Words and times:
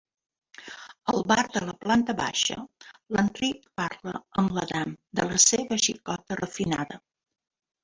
Al 1.11 1.19
bar 1.31 1.43
de 1.57 1.61
la 1.65 1.75
planta 1.83 2.15
baixa, 2.21 2.57
l'Enric 3.17 3.69
parla 3.83 4.15
amb 4.45 4.57
l'Adam 4.57 4.97
de 5.21 5.29
la 5.31 5.39
seva 5.47 5.81
xicota 5.87 6.43
refinada. 6.45 7.03